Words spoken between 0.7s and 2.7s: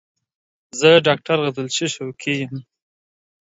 زه ډاکټر غزلچی شوقی یم